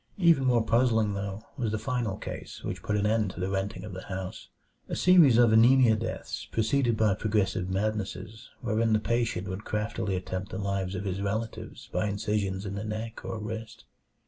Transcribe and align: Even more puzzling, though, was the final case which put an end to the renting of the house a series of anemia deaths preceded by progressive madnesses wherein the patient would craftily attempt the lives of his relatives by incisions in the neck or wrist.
Even 0.17 0.45
more 0.45 0.65
puzzling, 0.65 1.13
though, 1.13 1.45
was 1.57 1.71
the 1.71 1.77
final 1.77 2.17
case 2.17 2.63
which 2.63 2.81
put 2.81 2.95
an 2.97 3.05
end 3.05 3.29
to 3.29 3.39
the 3.39 3.51
renting 3.51 3.83
of 3.83 3.93
the 3.93 4.05
house 4.05 4.47
a 4.89 4.95
series 4.95 5.37
of 5.37 5.53
anemia 5.53 5.95
deaths 5.95 6.47
preceded 6.49 6.97
by 6.97 7.13
progressive 7.13 7.69
madnesses 7.69 8.49
wherein 8.61 8.93
the 8.93 8.99
patient 8.99 9.47
would 9.47 9.63
craftily 9.63 10.15
attempt 10.15 10.49
the 10.49 10.57
lives 10.57 10.95
of 10.95 11.05
his 11.05 11.21
relatives 11.21 11.87
by 11.93 12.07
incisions 12.07 12.65
in 12.65 12.73
the 12.73 12.83
neck 12.83 13.23
or 13.23 13.37
wrist. 13.37 13.85